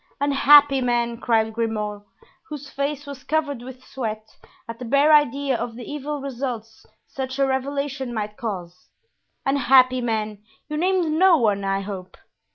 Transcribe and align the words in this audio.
"Unhappy 0.19 0.81
man!" 0.81 1.17
cried 1.17 1.53
Grimaud, 1.53 2.01
whose 2.49 2.71
face 2.71 3.05
was 3.05 3.23
covered 3.23 3.61
with 3.61 3.85
sweat 3.85 4.35
at 4.67 4.79
the 4.79 4.83
bare 4.85 5.13
idea 5.13 5.55
of 5.55 5.75
the 5.75 5.85
evil 5.85 6.21
results 6.21 6.87
such 7.05 7.37
a 7.37 7.45
revelation 7.45 8.11
might 8.11 8.35
cause; 8.35 8.89
"unhappy 9.45 10.01
man, 10.01 10.41
you 10.67 10.75
named 10.75 11.13
no 11.19 11.37
one, 11.37 11.63
I 11.63 11.81
hope?" 11.81 12.17